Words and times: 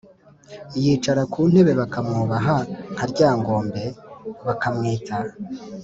yicara 0.81 1.21
ku 1.31 1.39
ntebe 1.51 1.71
bakamwubaha 1.81 2.55
nka 2.93 3.05
Ryangombe 3.11 3.83
Bakamwita 4.45 5.17